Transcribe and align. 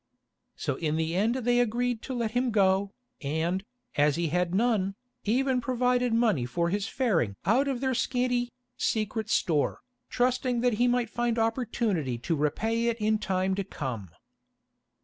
So 0.55 0.77
in 0.77 0.95
the 0.95 1.15
end 1.15 1.35
they 1.35 1.59
agreed 1.59 2.01
to 2.01 2.15
let 2.15 2.31
him 2.31 2.49
go, 2.49 2.89
and, 3.21 3.63
as 3.95 4.15
he 4.15 4.29
had 4.29 4.55
none, 4.55 4.95
even 5.25 5.61
provided 5.61 6.11
money 6.11 6.47
for 6.47 6.69
his 6.69 6.87
faring 6.87 7.35
out 7.45 7.67
of 7.67 7.81
their 7.81 7.93
scanty, 7.93 8.51
secret 8.77 9.29
store, 9.29 9.81
trusting 10.09 10.61
that 10.61 10.73
he 10.81 10.87
might 10.87 11.11
find 11.11 11.37
opportunity 11.37 12.17
to 12.17 12.35
repay 12.35 12.87
it 12.87 12.99
in 12.99 13.19
time 13.19 13.53
to 13.53 13.63
come. 13.63 14.09